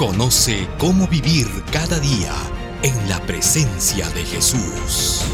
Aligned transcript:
Conoce 0.00 0.66
cómo 0.78 1.06
vivir 1.08 1.46
cada 1.70 1.98
día 2.00 2.32
en 2.82 3.06
la 3.06 3.20
presencia 3.20 4.08
de 4.08 4.24
Jesús. 4.24 5.26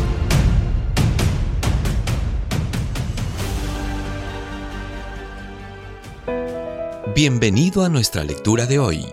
Bienvenido 7.14 7.84
a 7.84 7.88
nuestra 7.88 8.24
lectura 8.24 8.66
de 8.66 8.80
hoy. 8.80 9.06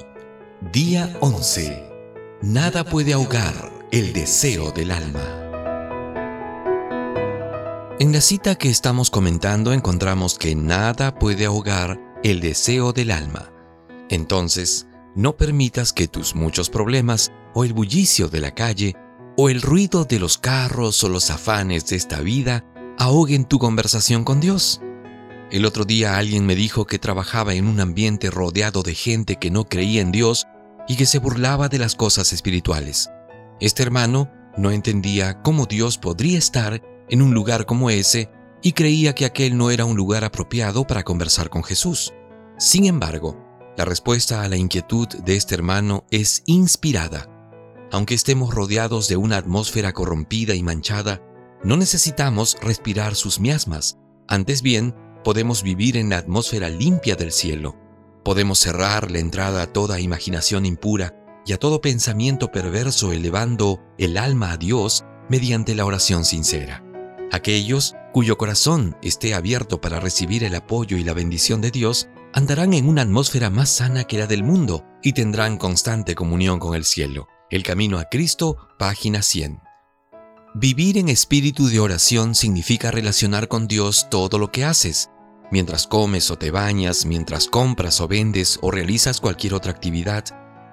Día 0.72 1.16
11. 1.20 1.88
Nada 2.41 2.84
puede 2.84 3.13
ahogar 3.13 3.54
el 3.91 4.12
deseo 4.12 4.72
del 4.72 4.90
alma. 4.90 5.22
En 7.99 8.12
la 8.12 8.22
cita 8.22 8.55
que 8.55 8.72
estamos 8.72 9.12
comentando 9.12 9.72
encontramos 9.72 10.40
que 10.40 10.55
nada 10.55 11.13
puede 11.13 11.46
ahogar 11.46 11.99
el 12.24 12.40
deseo 12.41 12.91
del 12.91 13.12
alma. 13.12 13.52
Entonces, 14.10 14.88
no 15.16 15.35
permitas 15.38 15.94
que 15.94 16.08
tus 16.08 16.35
muchos 16.35 16.70
problemas 16.70 17.31
o 17.54 17.63
el 17.63 17.73
bullicio 17.73 18.30
de 18.30 18.41
la 18.41 18.52
calle 18.52 18.95
o 19.38 19.49
el 19.49 19.62
ruido 19.62 20.05
de 20.05 20.20
los 20.20 20.38
carros 20.38 21.04
o 21.04 21.10
los 21.10 21.29
afanes 21.29 21.88
de 21.88 21.96
esta 21.96 22.20
vida 22.20 22.65
ahoguen 22.98 23.46
tu 23.46 23.60
conversación 23.60 24.23
con 24.23 24.40
Dios. 24.40 24.82
El 25.51 25.65
otro 25.65 25.85
día 25.85 26.18
alguien 26.18 26.46
me 26.46 26.55
dijo 26.55 26.85
que 26.85 26.99
trabajaba 26.99 27.54
en 27.54 27.68
un 27.68 27.79
ambiente 27.79 28.32
rodeado 28.32 28.82
de 28.82 28.96
gente 28.96 29.35
que 29.35 29.51
no 29.51 29.65
creía 29.65 30.01
en 30.01 30.12
Dios 30.12 30.48
y 30.88 30.96
que 30.96 31.05
se 31.05 31.20
burlaba 31.20 31.70
de 31.70 31.79
las 31.79 31.95
cosas 31.95 32.34
espirituales. 32.34 33.10
Este 33.60 33.84
hermano 33.84 34.32
no 34.57 34.71
entendía 34.71 35.41
cómo 35.41 35.66
Dios 35.66 35.98
podría 35.98 36.38
estar 36.38 36.82
en 37.10 37.21
un 37.21 37.34
lugar 37.34 37.66
como 37.66 37.90
ese 37.90 38.29
y 38.62 38.71
creía 38.71 39.13
que 39.13 39.26
aquel 39.26 39.57
no 39.57 39.70
era 39.70 39.85
un 39.85 39.98
lugar 39.98 40.23
apropiado 40.23 40.88
para 40.88 41.04
conversar 41.04 41.49
con 41.49 41.63
Jesús. 41.63 42.13
Sin 42.57 42.85
embargo, 42.85 43.43
la 43.77 43.85
respuesta 43.85 44.43
a 44.43 44.49
la 44.49 44.57
inquietud 44.57 45.07
de 45.07 45.35
este 45.35 45.55
hermano 45.55 46.05
es 46.12 46.43
inspirada. 46.46 47.29
Aunque 47.91 48.13
estemos 48.13 48.54
rodeados 48.54 49.07
de 49.07 49.18
una 49.18 49.38
atmósfera 49.38 49.93
corrompida 49.93 50.55
y 50.55 50.63
manchada, 50.63 51.21
no 51.63 51.77
necesitamos 51.77 52.57
respirar 52.62 53.16
sus 53.16 53.40
miasmas. 53.40 53.98
Antes 54.27 54.62
bien, 54.62 54.96
podemos 55.24 55.63
vivir 55.63 55.98
en 55.98 56.10
la 56.10 56.18
atmósfera 56.18 56.70
limpia 56.70 57.16
del 57.16 57.32
cielo. 57.32 57.76
Podemos 58.24 58.60
cerrar 58.60 59.12
la 59.12 59.20
entrada 59.20 59.63
a 59.63 59.68
toda 59.68 59.99
imaginación 59.99 60.66
impura 60.66 61.16
y 61.46 61.54
a 61.54 61.60
todo 61.60 61.82
pensamiento 61.82 62.51
perverso 62.51 63.12
elevando 63.12 63.82
el 63.98 64.18
alma 64.18 64.51
a 64.51 64.57
Dios 64.57 65.06
mediante 65.29 65.75
la 65.75 65.85
oración 65.85 66.25
sincera. 66.25 66.84
Aquellos 67.31 67.96
cuyo 68.13 68.38
corazón 68.38 68.96
esté 69.01 69.34
abierto 69.34 69.81
para 69.81 70.00
recibir 70.00 70.44
el 70.44 70.56
apoyo 70.56 70.97
y 70.97 71.03
la 71.03 71.13
bendición 71.13 71.62
de 71.62 71.72
Dios 71.72 72.07
andarán 72.34 72.73
en 72.73 72.88
una 72.88 73.03
atmósfera 73.03 73.50
más 73.50 73.69
sana 73.69 74.03
que 74.03 74.17
la 74.17 74.28
del 74.28 74.44
mundo 74.44 74.85
y 75.01 75.13
tendrán 75.13 75.57
constante 75.57 76.16
comunión 76.16 76.59
con 76.59 76.75
el 76.75 76.84
cielo. 76.84 77.28
El 77.50 77.63
Camino 77.63 78.00
a 78.00 78.06
Cristo, 78.06 78.57
página 78.78 79.22
100. 79.22 79.59
Vivir 80.56 80.97
en 80.97 81.09
espíritu 81.09 81.67
de 81.67 81.79
oración 81.79 82.35
significa 82.35 82.91
relacionar 82.91 83.47
con 83.47 83.67
Dios 83.67 84.07
todo 84.09 84.38
lo 84.38 84.51
que 84.51 84.66
haces. 84.66 85.09
Mientras 85.51 85.88
comes 85.88 86.31
o 86.31 86.38
te 86.38 86.51
bañas, 86.51 87.05
mientras 87.05 87.47
compras 87.47 88.01
o 88.01 88.07
vendes 88.07 88.59
o 88.61 88.72
realizas 88.72 89.19
cualquier 89.19 89.53
otra 89.53 89.72
actividad, 89.72 90.25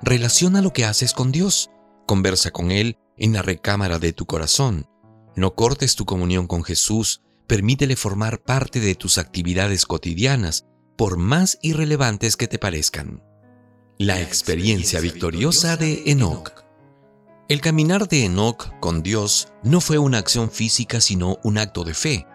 Relaciona 0.02 0.62
lo 0.62 0.72
que 0.72 0.86
haces 0.86 1.12
con 1.12 1.30
Dios. 1.30 1.70
Conversa 2.06 2.50
con 2.50 2.70
Él 2.70 2.96
en 3.18 3.34
la 3.34 3.42
recámara 3.42 3.98
de 3.98 4.14
tu 4.14 4.24
corazón. 4.24 4.86
No 5.36 5.54
cortes 5.54 5.94
tu 5.94 6.06
comunión 6.06 6.46
con 6.46 6.64
Jesús. 6.64 7.20
Permítele 7.46 7.96
formar 7.96 8.42
parte 8.42 8.80
de 8.80 8.94
tus 8.94 9.18
actividades 9.18 9.84
cotidianas, 9.84 10.64
por 11.00 11.16
más 11.16 11.58
irrelevantes 11.62 12.36
que 12.36 12.46
te 12.46 12.58
parezcan. 12.58 13.22
La 13.96 14.20
experiencia 14.20 15.00
victoriosa 15.00 15.78
de 15.78 16.02
Enoch. 16.04 16.52
El 17.48 17.62
caminar 17.62 18.06
de 18.06 18.26
Enoch 18.26 18.78
con 18.80 19.02
Dios 19.02 19.48
no 19.62 19.80
fue 19.80 19.96
una 19.96 20.18
acción 20.18 20.50
física, 20.50 21.00
sino 21.00 21.38
un 21.42 21.56
acto 21.56 21.84
de 21.84 21.94
fe. 21.94 22.26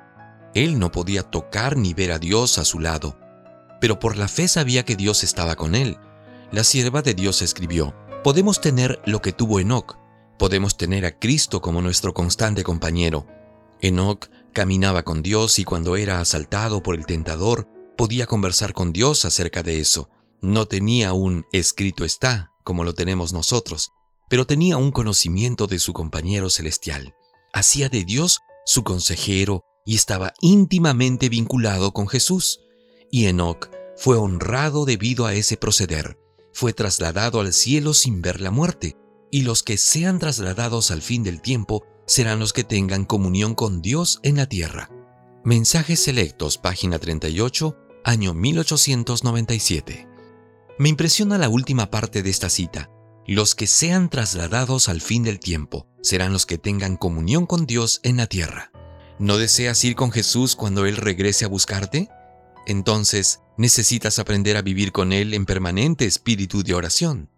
Él 0.56 0.80
no 0.80 0.92
podía 0.92 1.22
tocar 1.22 1.78
ni 1.78 1.94
ver 1.94 2.12
a 2.12 2.18
Dios 2.18 2.58
a 2.58 2.66
su 2.66 2.80
lado, 2.80 3.20
pero 3.80 4.00
por 4.00 4.18
la 4.18 4.28
fe 4.28 4.48
sabía 4.48 4.84
que 4.84 4.96
Dios 4.96 5.24
estaba 5.24 5.56
con 5.56 5.76
él 5.76 6.00
la 6.52 6.64
sierva 6.64 7.04
de 7.04 7.14
Dios 7.14 7.44
escribió, 7.44 7.94
podemos 8.24 8.62
tener 8.62 9.00
lo 9.06 9.22
que 9.22 9.32
tuvo 9.32 9.60
Enoch, 9.60 9.98
podemos 10.40 10.76
tener 10.76 11.06
a 11.06 11.20
Cristo 11.20 11.62
como 11.62 11.82
nuestro 11.84 12.16
constante 12.16 12.64
compañero. 12.64 13.28
Enoch 13.82 14.30
caminaba 14.54 15.04
con 15.04 15.22
Dios 15.22 15.60
y 15.60 15.66
cuando 15.66 15.98
era 15.98 16.20
asaltado 16.20 16.82
por 16.82 16.96
el 16.96 17.06
tentador, 17.06 17.68
podía 17.96 18.26
conversar 18.26 18.74
con 18.74 18.94
Dios 18.94 19.26
acerca 19.26 19.64
de 19.64 19.80
eso. 19.80 20.10
No 20.42 20.68
tenía 20.68 21.14
un 21.14 21.46
escrito 21.52 22.06
está, 22.06 22.52
como 22.64 22.84
lo 22.84 22.94
tenemos 22.94 23.34
nosotros, 23.34 23.92
pero 24.30 24.46
tenía 24.46 24.78
un 24.78 24.92
conocimiento 24.92 25.68
de 25.68 25.80
su 25.80 25.94
compañero 25.94 26.50
celestial. 26.50 27.16
Hacía 27.54 27.90
de 27.90 28.04
Dios 28.04 28.42
su 28.66 28.84
consejero 28.84 29.64
y 29.86 29.96
estaba 29.96 30.34
íntimamente 30.42 31.30
vinculado 31.30 31.94
con 31.94 32.08
Jesús. 32.08 32.60
Y 33.12 33.28
Enoch 33.28 33.70
fue 33.96 34.18
honrado 34.18 34.86
debido 34.86 35.26
a 35.26 35.34
ese 35.34 35.58
proceder 35.58 36.18
fue 36.56 36.72
trasladado 36.72 37.42
al 37.42 37.52
cielo 37.52 37.94
sin 37.94 38.22
ver 38.22 38.40
la 38.40 38.50
muerte, 38.50 38.96
y 39.30 39.42
los 39.42 39.62
que 39.62 39.76
sean 39.76 40.20
trasladados 40.20 40.90
al 40.90 41.02
fin 41.02 41.22
del 41.22 41.42
tiempo 41.42 41.84
serán 42.08 42.40
los 42.40 42.54
que 42.54 42.64
tengan 42.64 43.04
comunión 43.04 43.56
con 43.56 43.82
Dios 43.82 44.22
en 44.24 44.38
la 44.38 44.46
tierra. 44.48 44.90
Mensajes 45.44 46.00
Selectos, 46.00 46.58
página 46.58 46.98
38, 46.98 47.76
año 48.06 48.36
1897. 48.36 50.08
Me 50.78 50.90
impresiona 50.90 51.40
la 51.40 51.50
última 51.50 51.90
parte 51.90 52.22
de 52.22 52.30
esta 52.30 52.50
cita. 52.50 52.92
Los 53.28 53.56
que 53.56 53.66
sean 53.66 54.10
trasladados 54.10 54.88
al 54.90 55.02
fin 55.02 55.24
del 55.24 55.40
tiempo 55.40 55.88
serán 56.04 56.32
los 56.32 56.46
que 56.46 56.60
tengan 56.60 56.98
comunión 56.98 57.48
con 57.48 57.66
Dios 57.66 58.00
en 58.04 58.18
la 58.18 58.28
tierra. 58.28 58.72
¿No 59.18 59.38
deseas 59.38 59.84
ir 59.84 59.96
con 59.96 60.12
Jesús 60.12 60.56
cuando 60.56 60.86
Él 60.86 60.98
regrese 60.98 61.46
a 61.46 61.48
buscarte? 61.48 62.10
Entonces, 62.68 63.40
necesitas 63.58 64.20
aprender 64.20 64.56
a 64.56 64.62
vivir 64.62 64.92
con 64.92 65.12
Él 65.12 65.34
en 65.34 65.46
permanente 65.46 66.06
espíritu 66.06 66.64
de 66.64 66.76
oración. 66.76 67.30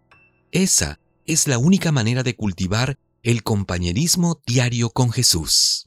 Esa 0.52 1.00
es 1.24 1.48
la 1.48 1.56
única 1.56 1.92
manera 1.92 2.22
de 2.22 2.36
cultivar 2.36 2.98
el 3.22 3.42
compañerismo 3.42 4.42
diario 4.46 4.90
con 4.90 5.12
Jesús. 5.12 5.82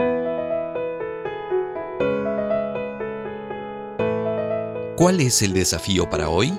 ¿Cuál 5.01 5.19
es 5.19 5.41
el 5.41 5.53
desafío 5.53 6.07
para 6.11 6.29
hoy? 6.29 6.53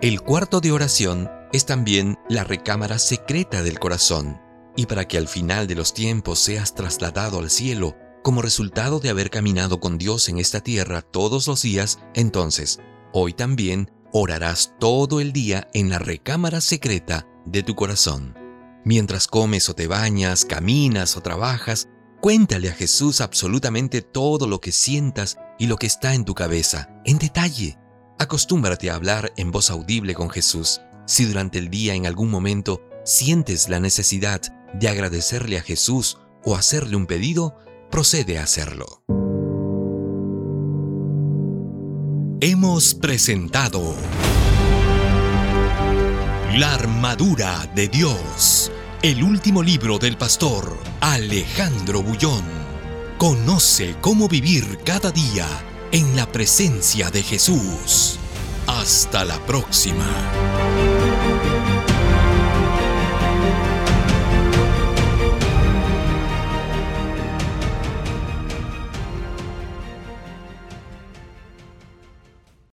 El 0.00 0.22
cuarto 0.22 0.62
de 0.62 0.72
oración 0.72 1.30
es 1.52 1.66
también 1.66 2.16
la 2.26 2.42
recámara 2.42 2.98
secreta 2.98 3.62
del 3.62 3.78
corazón, 3.78 4.40
y 4.76 4.86
para 4.86 5.06
que 5.06 5.18
al 5.18 5.28
final 5.28 5.66
de 5.66 5.74
los 5.74 5.92
tiempos 5.92 6.38
seas 6.38 6.74
trasladado 6.74 7.38
al 7.38 7.50
cielo 7.50 7.94
como 8.22 8.40
resultado 8.40 8.98
de 8.98 9.10
haber 9.10 9.28
caminado 9.28 9.78
con 9.78 9.98
Dios 9.98 10.30
en 10.30 10.38
esta 10.38 10.62
tierra 10.62 11.02
todos 11.02 11.48
los 11.48 11.60
días, 11.60 11.98
entonces, 12.14 12.80
hoy 13.12 13.34
también 13.34 13.90
orarás 14.10 14.72
todo 14.80 15.20
el 15.20 15.34
día 15.34 15.68
en 15.74 15.90
la 15.90 15.98
recámara 15.98 16.62
secreta 16.62 17.28
de 17.44 17.62
tu 17.62 17.74
corazón. 17.74 18.38
Mientras 18.86 19.26
comes 19.26 19.68
o 19.68 19.74
te 19.74 19.86
bañas, 19.86 20.46
caminas 20.46 21.14
o 21.18 21.20
trabajas, 21.20 21.90
cuéntale 22.22 22.70
a 22.70 22.74
Jesús 22.74 23.20
absolutamente 23.20 24.00
todo 24.00 24.46
lo 24.46 24.62
que 24.62 24.72
sientas 24.72 25.36
y 25.58 25.66
lo 25.66 25.76
que 25.76 25.86
está 25.86 26.14
en 26.14 26.24
tu 26.24 26.34
cabeza, 26.34 26.88
en 27.04 27.18
detalle. 27.18 27.78
Acostúmbrate 28.18 28.90
a 28.90 28.94
hablar 28.94 29.32
en 29.36 29.50
voz 29.50 29.70
audible 29.70 30.14
con 30.14 30.30
Jesús. 30.30 30.80
Si 31.06 31.24
durante 31.24 31.58
el 31.58 31.70
día 31.70 31.94
en 31.94 32.06
algún 32.06 32.30
momento 32.30 32.82
sientes 33.04 33.68
la 33.68 33.80
necesidad 33.80 34.40
de 34.74 34.88
agradecerle 34.88 35.58
a 35.58 35.62
Jesús 35.62 36.18
o 36.44 36.56
hacerle 36.56 36.96
un 36.96 37.06
pedido, 37.06 37.56
procede 37.90 38.38
a 38.38 38.42
hacerlo. 38.42 39.02
Hemos 42.40 42.94
presentado 42.94 43.94
La 46.58 46.74
armadura 46.74 47.66
de 47.74 47.88
Dios, 47.88 48.70
el 49.02 49.22
último 49.22 49.62
libro 49.62 49.98
del 49.98 50.16
pastor 50.18 50.76
Alejandro 51.00 52.02
Bullón. 52.02 52.55
Conoce 53.18 53.96
cómo 54.02 54.28
vivir 54.28 54.78
cada 54.84 55.10
día 55.10 55.46
en 55.90 56.16
la 56.16 56.30
presencia 56.30 57.10
de 57.10 57.22
Jesús. 57.22 58.18
Hasta 58.66 59.24
la 59.24 59.38
próxima. 59.46 60.04